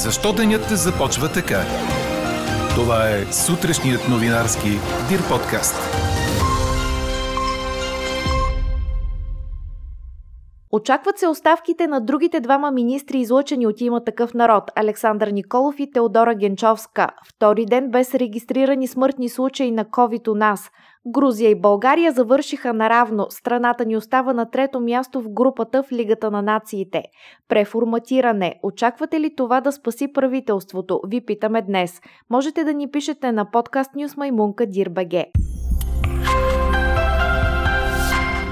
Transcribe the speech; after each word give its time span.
Защо 0.00 0.32
денят 0.32 0.68
започва 0.70 1.28
така? 1.28 1.64
Това 2.74 3.08
е 3.08 3.32
сутрешният 3.32 4.08
новинарски 4.08 4.78
Дир 5.08 5.28
подкаст. 5.28 5.99
Очакват 10.72 11.18
се 11.18 11.28
оставките 11.28 11.86
на 11.86 12.00
другите 12.00 12.40
двама 12.40 12.70
министри, 12.70 13.18
излъчени 13.18 13.66
от 13.66 13.80
има 13.80 14.04
такъв 14.04 14.34
народ– 14.34 14.64
Александър 14.76 15.28
Николов 15.28 15.74
и 15.78 15.90
Теодора 15.90 16.34
Генчовска. 16.34 17.08
Втори 17.28 17.66
ден 17.66 17.90
без 17.90 18.14
регистрирани 18.14 18.88
смъртни 18.88 19.28
случаи 19.28 19.70
на 19.70 19.84
COVID 19.84 20.28
у 20.28 20.34
нас. 20.34 20.70
Грузия 21.06 21.50
и 21.50 21.60
България 21.60 22.12
завършиха 22.12 22.72
наравно. 22.72 23.26
Страната 23.30 23.84
ни 23.84 23.96
остава 23.96 24.32
на 24.32 24.50
трето 24.50 24.80
място 24.80 25.20
в 25.20 25.28
групата 25.28 25.82
в 25.82 25.92
Лигата 25.92 26.30
на 26.30 26.42
нациите. 26.42 27.02
Преформатиране. 27.48 28.54
Очаквате 28.62 29.20
ли 29.20 29.34
това 29.36 29.60
да 29.60 29.72
спаси 29.72 30.12
правителството? 30.12 31.00
Ви 31.06 31.20
питаме 31.20 31.62
днес. 31.62 32.00
Можете 32.30 32.64
да 32.64 32.74
ни 32.74 32.90
пишете 32.90 33.32
на 33.32 33.50
подкаст 33.50 33.90
Нюс 33.96 34.16
Маймунка 34.16 34.66
Дирбеге. 34.66 35.26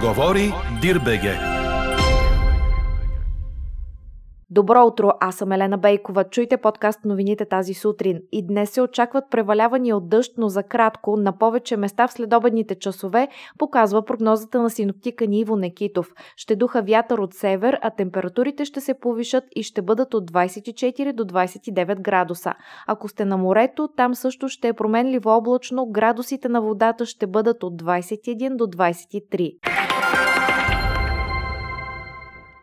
Говори 0.03 0.53
Дирбеге. 0.81 1.58
Добро 4.51 4.87
утро, 4.87 5.11
аз 5.21 5.37
съм 5.37 5.53
Елена 5.53 5.79
Бейкова. 5.79 6.25
Чуйте 6.25 6.57
подкаст 6.57 7.05
новините 7.05 7.45
тази 7.45 7.75
сутрин. 7.75 8.21
И 8.33 8.47
днес 8.47 8.71
се 8.71 8.83
очакват 8.83 9.25
превалявания 9.31 9.97
от 9.97 10.09
дъжд, 10.09 10.33
но 10.39 10.49
за 10.49 10.63
кратко, 10.63 11.17
на 11.17 11.39
повече 11.39 11.77
места 11.77 12.09
в 12.09 12.13
следобедните 12.13 12.75
часове, 12.75 13.29
показва 13.59 14.05
прогнозата 14.05 14.63
на 14.63 14.71
синоптика 14.71 15.27
Ниво 15.27 15.57
Некитов. 15.57 16.13
Ще 16.37 16.57
духа 16.57 16.83
вятър 16.83 17.19
от 17.19 17.35
север, 17.35 17.79
а 17.83 17.91
температурите 17.91 18.65
ще 18.65 18.81
се 18.81 18.95
повишат 18.95 19.45
и 19.57 19.63
ще 19.63 19.83
бъдат 19.83 20.15
от 20.15 20.31
24 20.31 21.13
до 21.13 21.25
29 21.25 22.01
градуса. 22.01 22.55
Ако 22.87 23.09
сте 23.09 23.25
на 23.25 23.37
морето, 23.37 23.89
там 23.97 24.15
също 24.15 24.49
ще 24.49 24.69
е 24.69 24.73
променливо 24.73 25.31
облачно, 25.31 25.87
градусите 25.87 26.49
на 26.49 26.61
водата 26.61 27.07
ще 27.07 27.27
бъдат 27.27 27.63
от 27.63 27.83
21 27.83 28.57
до 28.57 28.65
23. 28.65 29.78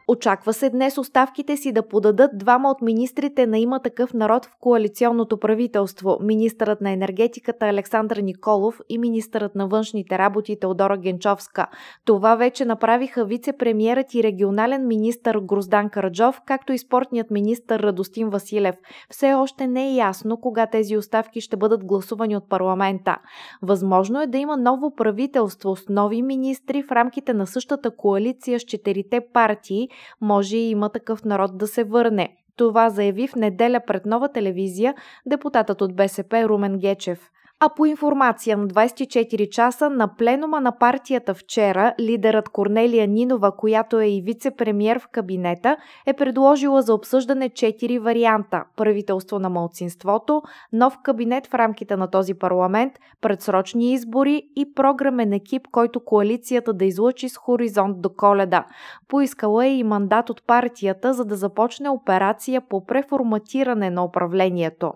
Очаква 0.07 0.53
се 0.53 0.69
днес 0.69 0.97
оставките 0.97 1.57
си 1.57 1.71
да 1.71 1.87
подадат 1.87 2.37
двама 2.37 2.71
от 2.71 2.81
министрите 2.81 3.47
на 3.47 3.59
има 3.59 3.79
такъв 3.79 4.13
народ 4.13 4.45
в 4.45 4.55
коалиционното 4.59 5.37
правителство– 5.37 6.17
министърът 6.21 6.81
на 6.81 6.91
енергетиката 6.91 7.65
Александър 7.65 8.17
Николов 8.17 8.79
и 8.89 8.97
министърът 8.97 9.55
на 9.55 9.67
външните 9.67 10.17
работи 10.17 10.59
Теодора 10.59 10.97
Генчовска. 10.97 11.67
Това 12.05 12.35
вече 12.35 12.65
направиха 12.65 13.25
вице-премьерът 13.25 14.15
и 14.15 14.23
регионален 14.23 14.87
министър 14.87 15.39
Гроздан 15.39 15.89
Караджов, 15.89 16.41
както 16.45 16.73
и 16.73 16.77
спортният 16.77 17.31
министър 17.31 17.79
Радостин 17.79 18.29
Василев. 18.29 18.75
Все 19.09 19.33
още 19.33 19.67
не 19.67 19.87
е 19.87 19.95
ясно 19.95 20.37
кога 20.37 20.65
тези 20.65 20.97
оставки 20.97 21.41
ще 21.41 21.57
бъдат 21.57 21.85
гласувани 21.85 22.37
от 22.37 22.49
парламента. 22.49 23.17
Възможно 23.61 24.21
е 24.21 24.27
да 24.27 24.37
има 24.37 24.57
ново 24.57 24.95
правителство 24.95 25.75
с 25.75 25.83
нови 25.89 26.21
министри 26.21 26.83
в 26.83 26.91
рамките 26.91 27.33
на 27.33 27.47
същата 27.47 27.95
коалиция 27.95 28.59
с 28.59 28.63
четирите 28.63 29.21
партии, 29.33 29.89
може 30.21 30.57
и 30.57 30.69
има 30.69 30.89
такъв 30.89 31.25
народ 31.25 31.57
да 31.57 31.67
се 31.67 31.83
върне. 31.83 32.35
Това 32.55 32.89
заяви 32.89 33.27
в 33.27 33.35
неделя 33.35 33.79
пред 33.87 34.05
нова 34.05 34.31
телевизия 34.31 34.95
депутатът 35.25 35.81
от 35.81 35.95
БСП 35.95 36.47
Румен 36.47 36.79
Гечев. 36.79 37.31
А 37.59 37.69
по 37.69 37.85
информация 37.85 38.57
на 38.57 38.67
24 38.67 39.49
часа 39.49 39.89
на 39.89 40.15
пленума 40.15 40.61
на 40.61 40.77
партията 40.77 41.33
вчера, 41.33 41.93
лидерът 41.99 42.49
Корнелия 42.49 43.07
Нинова, 43.07 43.55
която 43.57 43.99
е 43.99 44.07
и 44.07 44.23
вице-премьер 44.23 44.99
в 44.99 45.07
кабинета, 45.07 45.77
е 46.05 46.13
предложила 46.13 46.81
за 46.81 46.93
обсъждане 46.93 47.49
4 47.49 47.99
варианта– 47.99 48.63
правителство 48.77 49.39
на 49.39 49.49
малцинството, 49.49 50.41
нов 50.73 50.97
кабинет 51.03 51.47
в 51.47 51.53
рамките 51.53 51.95
на 51.95 52.11
този 52.11 52.33
парламент, 52.33 52.93
предсрочни 53.21 53.93
избори 53.93 54.43
и 54.55 54.73
програмен 54.73 55.33
екип, 55.33 55.67
който 55.71 55.99
коалицията 55.99 56.73
да 56.73 56.85
излъчи 56.85 57.29
с 57.29 57.37
хоризонт 57.37 58.01
до 58.01 58.09
коледа. 58.09 58.65
Поискала 59.07 59.65
е 59.65 59.75
и 59.75 59.83
мандат 59.83 60.29
от 60.29 60.47
партията, 60.47 61.13
за 61.13 61.25
да 61.25 61.35
започне 61.35 61.89
операция 61.89 62.61
по 62.69 62.85
преформатиране 62.85 63.89
на 63.89 64.05
управлението. 64.05 64.93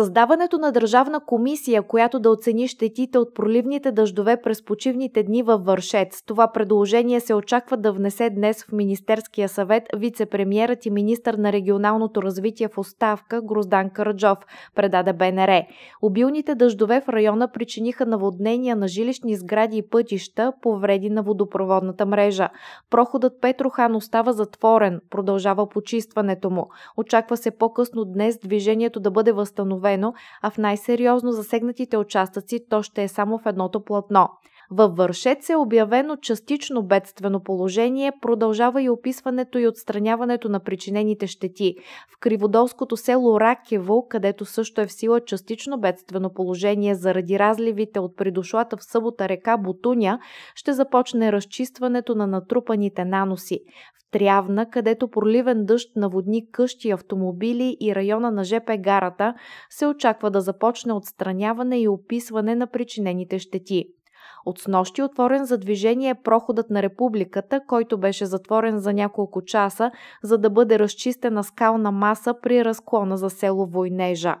Създаването 0.00 0.58
на 0.58 0.72
държавна 0.72 1.20
комисия, 1.20 1.82
която 1.82 2.20
да 2.20 2.30
оцени 2.30 2.68
щетите 2.68 3.18
от 3.18 3.34
проливните 3.34 3.92
дъждове 3.92 4.42
през 4.42 4.64
почивните 4.64 5.22
дни 5.22 5.42
във 5.42 5.64
Вършец. 5.64 6.22
Това 6.26 6.52
предложение 6.52 7.20
се 7.20 7.34
очаква 7.34 7.76
да 7.76 7.92
внесе 7.92 8.30
днес 8.30 8.64
в 8.64 8.72
Министерския 8.72 9.48
съвет 9.48 9.82
вице-премьерът 9.96 10.86
и 10.86 10.90
министър 10.90 11.34
на 11.34 11.52
регионалното 11.52 12.22
развитие 12.22 12.68
в 12.68 12.78
оставка 12.78 13.42
Гроздан 13.42 13.90
Караджов, 13.90 14.38
предаде 14.74 15.12
БНР. 15.12 15.62
Обилните 16.02 16.54
дъждове 16.54 17.00
в 17.00 17.08
района 17.08 17.48
причиниха 17.48 18.06
наводнения 18.06 18.76
на 18.76 18.88
жилищни 18.88 19.36
сгради 19.36 19.76
и 19.76 19.88
пътища, 19.88 20.52
повреди 20.62 21.10
на 21.10 21.22
водопроводната 21.22 22.06
мрежа. 22.06 22.48
Проходът 22.90 23.40
Петрохан 23.40 23.96
остава 23.96 24.32
затворен, 24.32 25.00
продължава 25.10 25.68
почистването 25.68 26.50
му. 26.50 26.68
Очаква 26.96 27.36
се 27.36 27.50
по-късно 27.50 28.04
днес 28.04 28.38
движението 28.38 29.00
да 29.00 29.10
бъде 29.10 29.32
възстановено 29.32 29.89
възстановено, 29.90 30.14
а 30.42 30.50
в 30.50 30.58
най-сериозно 30.58 31.32
засегнатите 31.32 31.96
участъци 31.96 32.66
то 32.70 32.82
ще 32.82 33.02
е 33.02 33.08
само 33.08 33.38
в 33.38 33.46
едното 33.46 33.84
платно. 33.84 34.28
Във 34.72 34.96
Вършец 34.96 35.50
е 35.50 35.56
обявено 35.56 36.16
частично 36.16 36.82
бедствено 36.82 37.42
положение, 37.42 38.12
продължава 38.22 38.82
и 38.82 38.90
описването 38.90 39.58
и 39.58 39.66
отстраняването 39.66 40.48
на 40.48 40.60
причинените 40.60 41.26
щети. 41.26 41.74
В 42.14 42.20
Криводолското 42.20 42.96
село 42.96 43.40
Ракево, 43.40 44.06
където 44.08 44.44
също 44.44 44.80
е 44.80 44.86
в 44.86 44.92
сила 44.92 45.20
частично 45.20 45.80
бедствено 45.80 46.32
положение 46.32 46.94
заради 46.94 47.38
разливите 47.38 48.00
от 48.00 48.16
придошлата 48.16 48.76
в 48.76 48.84
събота 48.84 49.28
река 49.28 49.56
Бутуня, 49.56 50.18
ще 50.54 50.72
започне 50.72 51.32
разчистването 51.32 52.14
на 52.14 52.26
натрупаните 52.26 53.04
наноси. 53.04 53.60
В 53.94 54.10
Трявна, 54.10 54.70
където 54.70 55.08
проливен 55.08 55.64
дъжд 55.64 55.90
наводни 55.96 56.50
къщи, 56.50 56.90
автомобили 56.90 57.76
и 57.80 57.94
района 57.94 58.30
на 58.30 58.44
ЖП 58.44 58.76
гарата, 58.78 59.34
се 59.70 59.86
очаква 59.86 60.30
да 60.30 60.40
започне 60.40 60.92
отстраняване 60.92 61.80
и 61.80 61.88
описване 61.88 62.54
на 62.54 62.66
причинените 62.66 63.38
щети. 63.38 63.86
От 64.46 64.58
снощи 64.58 65.02
отворен 65.02 65.44
за 65.44 65.58
движение 65.58 66.14
проходът 66.14 66.70
на 66.70 66.82
републиката, 66.82 67.60
който 67.66 67.98
беше 67.98 68.26
затворен 68.26 68.78
за 68.78 68.92
няколко 68.92 69.44
часа, 69.44 69.90
за 70.22 70.38
да 70.38 70.50
бъде 70.50 70.78
разчистена 70.78 71.44
скална 71.44 71.90
маса 71.90 72.34
при 72.42 72.64
разклона 72.64 73.16
за 73.16 73.30
село 73.30 73.66
Войнежа. 73.66 74.36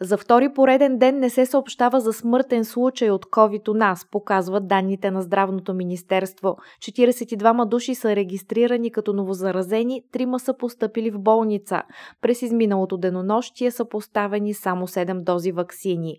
За 0.00 0.18
втори 0.18 0.48
пореден 0.54 0.98
ден 0.98 1.18
не 1.18 1.30
се 1.30 1.46
съобщава 1.46 2.00
за 2.00 2.12
смъртен 2.12 2.64
случай 2.64 3.10
от 3.10 3.26
COVID 3.26 3.68
у 3.68 3.74
нас, 3.74 4.06
показват 4.10 4.68
данните 4.68 5.10
на 5.10 5.22
Здравното 5.22 5.74
министерство. 5.74 6.56
42 6.78 7.68
души 7.68 7.94
са 7.94 8.16
регистрирани 8.16 8.90
като 8.90 9.12
новозаразени, 9.12 10.02
трима 10.12 10.40
са 10.40 10.56
поступили 10.56 11.10
в 11.10 11.18
болница. 11.18 11.82
През 12.20 12.42
изминалото 12.42 12.96
денонощие 12.96 13.70
са 13.70 13.84
поставени 13.88 14.54
само 14.54 14.86
7 14.86 15.22
дози 15.22 15.52
вакцини. 15.52 16.18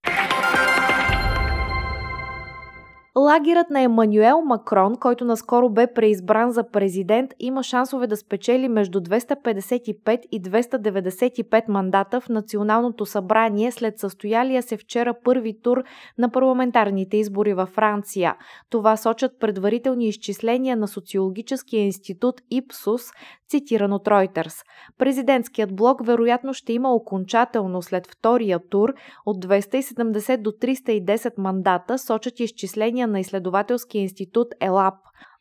Лагерът 3.17 3.69
на 3.69 3.81
Емануел 3.81 4.41
Макрон, 4.41 4.95
който 4.95 5.25
наскоро 5.25 5.69
бе 5.69 5.93
преизбран 5.93 6.51
за 6.51 6.69
президент, 6.71 7.31
има 7.39 7.63
шансове 7.63 8.07
да 8.07 8.17
спечели 8.17 8.67
между 8.67 8.99
255 8.99 10.21
и 10.31 10.41
295 10.41 11.63
мандата 11.69 12.21
в 12.21 12.29
Националното 12.29 13.05
събрание 13.05 13.71
след 13.71 13.99
състоялия 13.99 14.63
се 14.63 14.77
вчера 14.77 15.13
първи 15.23 15.61
тур 15.61 15.83
на 16.17 16.31
парламентарните 16.31 17.17
избори 17.17 17.53
във 17.53 17.69
Франция. 17.69 18.35
Това 18.69 18.97
сочат 18.97 19.39
предварителни 19.39 20.07
изчисления 20.07 20.77
на 20.77 20.87
социологическия 20.87 21.83
институт 21.83 22.41
Ипсус, 22.51 23.01
цитиран 23.49 23.93
от 23.93 24.05
Reuters. 24.05 24.65
Президентският 24.97 25.75
блок 25.75 26.05
вероятно 26.05 26.53
ще 26.53 26.73
има 26.73 26.93
окончателно 26.93 27.81
след 27.81 28.07
втория 28.07 28.59
тур 28.69 28.93
от 29.25 29.45
270 29.45 30.37
до 30.37 30.51
310 30.51 31.33
мандата, 31.37 31.97
сочат 31.97 32.39
изчисления 32.39 33.07
на 33.07 33.19
изследователския 33.19 34.01
институт 34.01 34.47
ЕЛАП. 34.61 34.95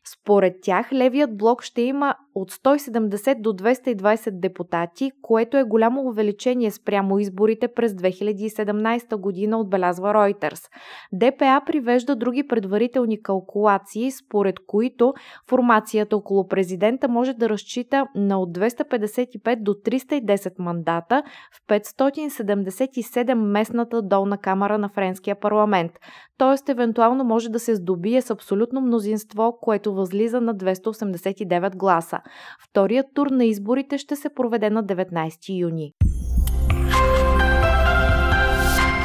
Според 0.07 0.53
тях, 0.61 0.93
левият 0.93 1.37
блок 1.37 1.63
ще 1.63 1.81
има 1.81 2.15
от 2.35 2.51
170 2.51 3.41
до 3.41 3.53
220 3.53 4.39
депутати, 4.39 5.11
което 5.21 5.57
е 5.57 5.63
голямо 5.63 6.01
увеличение 6.01 6.71
спрямо 6.71 7.19
изборите 7.19 7.67
през 7.67 7.91
2017 7.91 9.15
година, 9.15 9.59
отбелязва 9.59 10.13
Reuters. 10.13 10.69
ДПА 11.13 11.61
привежда 11.65 12.15
други 12.15 12.47
предварителни 12.47 13.21
калкулации, 13.21 14.11
според 14.11 14.55
които 14.67 15.13
формацията 15.49 16.17
около 16.17 16.47
президента 16.47 17.07
може 17.07 17.33
да 17.33 17.49
разчита 17.49 18.07
на 18.15 18.39
от 18.39 18.57
255 18.57 19.55
до 19.55 19.73
310 19.73 20.53
мандата 20.59 21.23
в 21.53 21.67
577 21.67 23.33
местната 23.33 24.01
долна 24.01 24.37
камера 24.37 24.77
на 24.77 24.89
Френския 24.89 25.39
парламент. 25.39 25.91
Тоест, 26.37 26.69
евентуално 26.69 27.23
може 27.23 27.49
да 27.49 27.59
се 27.59 27.75
здобие 27.75 28.21
с 28.21 28.29
абсолютно 28.29 28.81
мнозинство, 28.81 29.57
което 29.61 29.94
възлиза 29.95 30.41
на 30.41 30.55
289 30.55 31.75
гласа. 31.75 32.19
Вторият 32.59 33.05
тур 33.13 33.27
на 33.27 33.45
изборите 33.45 33.97
ще 33.97 34.15
се 34.15 34.29
проведе 34.35 34.69
на 34.69 34.83
19 34.83 35.59
юни. 35.59 35.93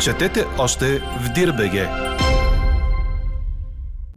Четете 0.03 0.45
още 0.59 0.99
в 0.99 1.33
Дирбеге! 1.35 2.20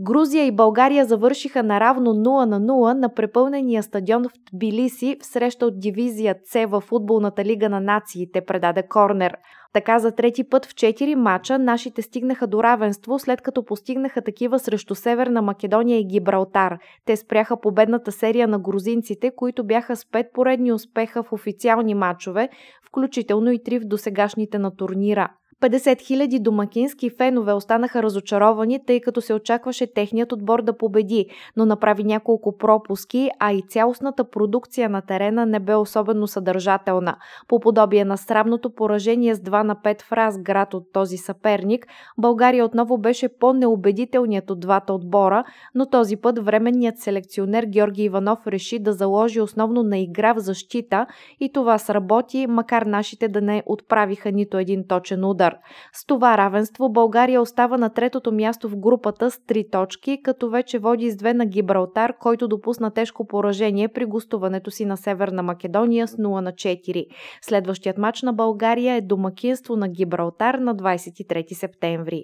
Грузия 0.02 0.46
и 0.46 0.52
България 0.52 1.06
завършиха 1.06 1.64
наравно 1.64 2.14
0 2.14 2.46
на 2.46 2.62
0 2.62 2.94
на 2.94 3.14
препълнения 3.14 3.84
стадион 3.84 4.24
в 4.24 4.32
Тбилиси 4.54 5.18
в 5.22 5.26
среща 5.26 5.66
от 5.66 5.80
дивизия 5.80 6.36
С 6.46 6.66
в 6.68 6.82
футболната 6.82 7.46
лига 7.46 7.70
на 7.70 7.80
нациите, 7.80 8.42
предаде 8.42 8.84
Корнер. 8.88 9.38
Така 9.74 10.00
за 10.00 10.12
трети 10.12 10.44
път 10.44 10.66
в 10.66 10.70
4 10.70 11.16
мача 11.16 11.60
нашите 11.60 12.02
стигнаха 12.02 12.48
до 12.48 12.64
равенство, 12.64 13.20
след 13.20 13.42
като 13.42 13.66
постигнаха 13.66 14.22
такива 14.22 14.60
срещу 14.60 14.96
Северна 14.96 15.42
Македония 15.42 16.00
и 16.00 16.08
Гибралтар. 16.08 16.78
Те 17.06 17.16
спряха 17.16 17.60
победната 17.60 18.12
серия 18.12 18.48
на 18.48 18.60
грузинците, 18.60 19.32
които 19.36 19.64
бяха 19.64 19.96
с 19.96 20.04
5 20.04 20.32
поредни 20.34 20.74
успеха 20.74 21.24
в 21.24 21.34
официални 21.34 21.94
матчове, 21.94 22.50
включително 22.88 23.52
и 23.52 23.64
три 23.64 23.80
в 23.80 23.86
досегашните 23.86 24.60
на 24.60 24.76
турнира. 24.76 25.30
50 25.64 26.02
000 26.02 26.40
домакински 26.40 27.10
фенове 27.10 27.54
останаха 27.54 28.04
разочаровани, 28.04 28.80
тъй 28.86 29.02
като 29.02 29.22
се 29.22 29.34
очакваше 29.34 29.94
техният 29.94 30.32
отбор 30.32 30.62
да 30.62 30.78
победи, 30.78 31.26
но 31.58 31.66
направи 31.66 32.04
няколко 32.04 32.58
пропуски, 32.58 33.30
а 33.40 33.52
и 33.54 33.62
цялостната 33.70 34.24
продукция 34.24 34.90
на 34.90 35.02
терена 35.02 35.46
не 35.46 35.60
бе 35.60 35.76
особено 35.76 36.28
съдържателна. 36.28 37.16
По 37.48 37.60
подобие 37.60 38.06
на 38.06 38.18
срамното 38.18 38.70
поражение 38.70 39.36
с 39.36 39.40
2 39.40 39.64
на 39.64 39.76
5 39.76 40.02
в 40.02 40.12
Разград 40.12 40.74
от 40.74 40.94
този 40.94 41.18
съперник, 41.18 41.88
България 42.18 42.66
отново 42.66 42.98
беше 42.98 43.28
по-неубедителният 43.40 44.50
от 44.50 44.60
двата 44.60 44.94
отбора, 44.94 45.44
но 45.76 45.90
този 45.90 46.18
път 46.18 46.46
временният 46.46 47.00
селекционер 47.00 47.64
Георги 47.64 48.04
Иванов 48.04 48.48
реши 48.48 48.80
да 48.80 48.94
заложи 48.94 49.42
основно 49.42 49.84
на 49.84 49.98
игра 49.98 50.34
в 50.34 50.40
защита 50.40 51.06
и 51.40 51.52
това 51.52 51.78
сработи, 51.78 52.48
макар 52.48 52.82
нашите 52.82 53.28
да 53.28 53.42
не 53.42 53.64
отправиха 53.66 54.32
нито 54.32 54.58
един 54.58 54.88
точен 54.88 55.26
удар. 55.26 55.53
С 55.94 56.06
това 56.06 56.38
равенство 56.38 56.90
България 56.90 57.42
остава 57.42 57.78
на 57.78 57.90
третото 57.90 58.32
място 58.32 58.70
в 58.70 58.78
групата 58.78 59.32
с 59.32 59.40
три 59.48 59.70
точки, 59.72 60.22
като 60.24 60.50
вече 60.50 60.80
води 60.80 61.12
с 61.12 61.16
две 61.16 61.34
на 61.34 61.46
Гибралтар, 61.46 62.18
който 62.20 62.48
допусна 62.48 62.92
тежко 62.92 63.28
поражение 63.28 63.88
при 63.88 64.06
гостуването 64.06 64.72
си 64.72 64.86
на 64.86 64.98
Северна 64.98 65.44
Македония 65.44 66.08
с 66.08 66.16
0 66.16 66.42
на 66.42 66.52
4. 66.52 67.06
Следващият 67.42 67.98
матч 67.98 68.22
на 68.22 68.34
България 68.34 68.96
е 68.96 69.02
домакинство 69.02 69.76
на 69.76 69.88
Гибралтар 69.88 70.54
на 70.56 70.76
23 70.76 71.54
септември. 71.54 72.24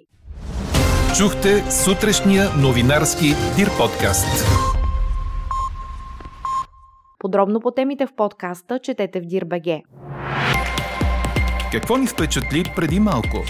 Чухте 1.18 1.70
сутрешния 1.70 2.44
новинарски 2.62 3.26
Дир 3.56 3.68
подкаст. 3.78 4.46
Подробно 7.18 7.60
по 7.60 7.70
темите 7.70 8.06
в 8.06 8.14
подкаста 8.14 8.78
четете 8.78 9.20
в 9.20 9.24
Дирбеге. 9.24 9.82
Какво 11.71 11.97
ни 11.97 12.07
впечатли 12.07 12.63
преди 12.75 12.99
малко? 12.99 13.45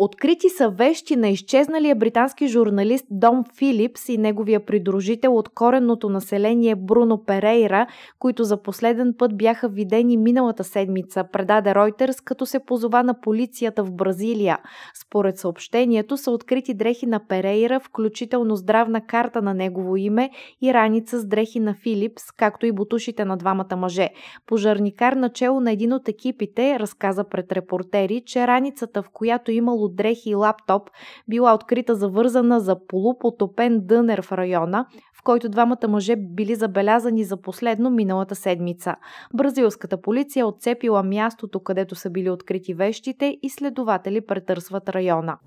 Открити 0.00 0.48
са 0.48 0.68
вещи 0.68 1.16
на 1.16 1.28
изчезналия 1.28 1.96
британски 1.96 2.48
журналист 2.48 3.06
Дом 3.10 3.44
Филипс 3.58 4.08
и 4.08 4.18
неговия 4.18 4.66
придружител 4.66 5.36
от 5.36 5.48
коренното 5.48 6.08
население 6.08 6.74
Бруно 6.74 7.24
Перейра, 7.24 7.86
които 8.18 8.44
за 8.44 8.62
последен 8.62 9.14
път 9.18 9.36
бяха 9.36 9.68
видени 9.68 10.16
миналата 10.16 10.64
седмица, 10.64 11.24
предаде 11.32 11.74
Ройтерс, 11.74 12.20
като 12.20 12.46
се 12.46 12.58
позова 12.58 13.02
на 13.02 13.20
полицията 13.20 13.84
в 13.84 13.92
Бразилия. 13.92 14.58
Според 15.06 15.38
съобщението 15.38 16.16
са 16.16 16.30
открити 16.30 16.74
дрехи 16.74 17.06
на 17.06 17.26
Перейра, 17.28 17.80
включително 17.80 18.56
здравна 18.56 19.00
карта 19.06 19.42
на 19.42 19.54
негово 19.54 19.96
име 19.96 20.30
и 20.62 20.74
раница 20.74 21.18
с 21.20 21.26
дрехи 21.26 21.60
на 21.60 21.74
Филипс, 21.74 22.22
както 22.36 22.66
и 22.66 22.72
бутушите 22.72 23.24
на 23.24 23.36
двамата 23.36 23.76
мъже. 23.76 24.08
Пожарникар 24.46 25.12
начало 25.12 25.60
на 25.60 25.72
един 25.72 25.92
от 25.92 26.08
екипите 26.08 26.78
разказа 26.78 27.24
пред 27.24 27.52
репортери, 27.52 28.22
че 28.26 28.46
раницата, 28.46 29.02
в 29.02 29.08
която 29.12 29.50
имало 29.50 29.87
дрехи 29.88 30.30
и 30.30 30.34
лаптоп, 30.34 30.90
била 31.28 31.54
открита 31.54 31.94
завързана 31.94 32.60
за 32.60 32.86
полупотопен 32.86 33.80
дънер 33.86 34.22
в 34.22 34.32
района, 34.32 34.86
в 35.18 35.22
който 35.22 35.48
двамата 35.48 35.88
мъже 35.88 36.16
били 36.16 36.54
забелязани 36.54 37.24
за 37.24 37.36
последно 37.36 37.90
миналата 37.90 38.34
седмица. 38.34 38.94
Бразилската 39.34 40.00
полиция 40.00 40.46
отцепила 40.46 41.02
мястото, 41.02 41.60
където 41.60 41.94
са 41.94 42.10
били 42.10 42.30
открити 42.30 42.74
вещите 42.74 43.38
и 43.42 43.50
следователи 43.50 44.20
претърсват 44.20 44.88
района. 44.88 45.38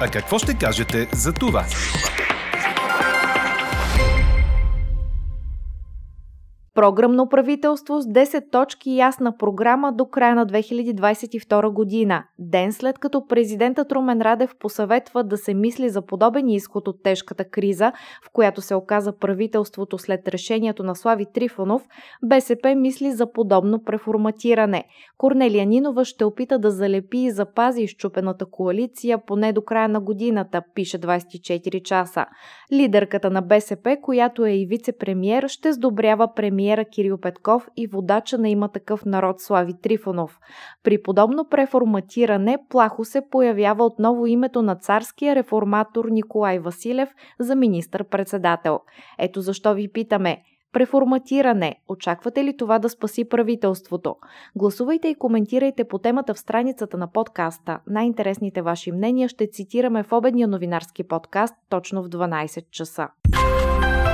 А 0.00 0.08
какво 0.12 0.38
ще 0.38 0.58
кажете 0.58 1.08
за 1.12 1.32
това? 1.32 1.64
Програмно 6.78 7.28
правителство 7.28 8.00
с 8.00 8.06
10 8.06 8.50
точки 8.50 8.96
ясна 8.96 9.36
програма 9.36 9.92
до 9.92 10.06
края 10.06 10.34
на 10.34 10.46
2022 10.46 11.72
година. 11.72 12.24
Ден 12.38 12.72
след 12.72 12.98
като 12.98 13.26
президентът 13.26 13.92
Румен 13.92 14.22
Радев 14.22 14.54
посъветва 14.58 15.24
да 15.24 15.36
се 15.36 15.54
мисли 15.54 15.88
за 15.88 16.02
подобен 16.02 16.48
изход 16.48 16.88
от 16.88 17.02
тежката 17.02 17.44
криза, 17.44 17.92
в 18.26 18.30
която 18.32 18.60
се 18.60 18.74
оказа 18.74 19.18
правителството 19.18 19.98
след 19.98 20.28
решението 20.28 20.82
на 20.82 20.94
Слави 20.94 21.26
Трифонов, 21.34 21.82
БСП 22.24 22.74
мисли 22.74 23.12
за 23.12 23.32
подобно 23.32 23.84
преформатиране. 23.84 24.84
Корнелия 25.16 25.66
Нинова 25.66 26.04
ще 26.04 26.24
опита 26.24 26.58
да 26.58 26.70
залепи 26.70 27.18
и 27.18 27.30
запази 27.30 27.82
изчупената 27.82 28.46
коалиция 28.46 29.18
поне 29.26 29.52
до 29.52 29.62
края 29.62 29.88
на 29.88 30.00
годината, 30.00 30.62
пише 30.74 30.98
24 30.98 31.82
часа. 31.82 32.26
Лидерката 32.72 33.30
на 33.30 33.42
БСП, 33.42 33.96
която 34.02 34.46
е 34.46 34.50
и 34.50 34.68
вице-премьер, 34.68 35.48
ще 35.48 35.72
сдобрява 35.72 36.34
премиер 36.34 36.67
премиера 36.68 36.84
Кирил 36.84 37.18
Петков 37.18 37.68
и 37.76 37.86
водача 37.86 38.38
на 38.38 38.48
има 38.48 38.68
такъв 38.68 39.04
народ 39.04 39.40
Слави 39.40 39.74
Трифонов. 39.82 40.38
При 40.82 41.02
подобно 41.02 41.48
преформатиране 41.48 42.58
плахо 42.68 43.04
се 43.04 43.22
появява 43.30 43.84
отново 43.84 44.26
името 44.26 44.62
на 44.62 44.76
царския 44.76 45.34
реформатор 45.34 46.04
Николай 46.04 46.58
Василев 46.58 47.08
за 47.40 47.54
министър-председател. 47.54 48.80
Ето 49.18 49.40
защо 49.40 49.74
ви 49.74 49.92
питаме– 49.92 50.42
Преформатиране. 50.72 51.76
Очаквате 51.88 52.44
ли 52.44 52.56
това 52.56 52.78
да 52.78 52.88
спаси 52.88 53.28
правителството? 53.28 54.16
Гласувайте 54.56 55.08
и 55.08 55.14
коментирайте 55.14 55.84
по 55.84 55.98
темата 55.98 56.34
в 56.34 56.38
страницата 56.38 56.98
на 56.98 57.12
подкаста. 57.12 57.80
Най-интересните 57.86 58.62
ваши 58.62 58.92
мнения 58.92 59.28
ще 59.28 59.50
цитираме 59.50 60.02
в 60.02 60.12
обедния 60.12 60.48
новинарски 60.48 61.04
подкаст 61.04 61.54
точно 61.68 62.02
в 62.02 62.08
12 62.08 62.70
часа. 62.70 63.08